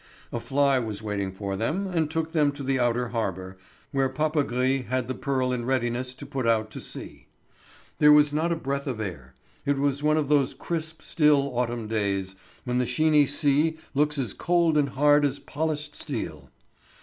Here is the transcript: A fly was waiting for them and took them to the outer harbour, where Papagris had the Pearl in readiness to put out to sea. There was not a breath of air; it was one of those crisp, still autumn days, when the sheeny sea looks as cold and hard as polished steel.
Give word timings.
A 0.33 0.39
fly 0.39 0.79
was 0.79 1.03
waiting 1.03 1.31
for 1.31 1.55
them 1.55 1.85
and 1.85 2.09
took 2.09 2.31
them 2.31 2.51
to 2.53 2.63
the 2.63 2.79
outer 2.79 3.09
harbour, 3.09 3.59
where 3.91 4.09
Papagris 4.09 4.87
had 4.87 5.07
the 5.07 5.13
Pearl 5.13 5.53
in 5.53 5.63
readiness 5.63 6.15
to 6.15 6.25
put 6.25 6.47
out 6.47 6.71
to 6.71 6.79
sea. 6.79 7.27
There 7.99 8.11
was 8.11 8.33
not 8.33 8.51
a 8.51 8.55
breath 8.55 8.87
of 8.87 8.99
air; 8.99 9.35
it 9.63 9.77
was 9.77 10.01
one 10.01 10.17
of 10.17 10.27
those 10.27 10.55
crisp, 10.55 11.03
still 11.03 11.55
autumn 11.55 11.85
days, 11.87 12.33
when 12.63 12.79
the 12.79 12.87
sheeny 12.87 13.27
sea 13.27 13.77
looks 13.93 14.17
as 14.17 14.33
cold 14.33 14.75
and 14.75 14.89
hard 14.89 15.23
as 15.23 15.37
polished 15.37 15.95
steel. 15.95 16.49